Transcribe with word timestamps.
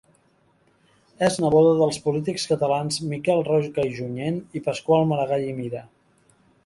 És 1.27 1.35
neboda 1.43 1.73
dels 1.81 1.99
polítics 2.05 2.45
catalans 2.53 2.97
Miquel 3.11 3.45
Roca 3.51 3.87
i 3.91 3.93
Junyent 3.99 4.41
i 4.61 4.63
Pasqual 4.71 5.07
Maragall 5.13 5.47
i 5.51 5.55
Mira. 5.61 5.85